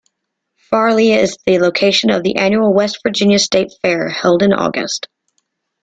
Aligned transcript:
Fairlea 0.57 1.19
is 1.19 1.37
the 1.45 1.59
location 1.59 2.09
of 2.09 2.23
the 2.23 2.37
annual 2.37 2.73
West 2.73 2.97
Virginia 3.05 3.37
State 3.37 3.71
Fair, 3.83 4.09
held 4.09 4.41
in 4.41 4.51
August. 4.51 5.07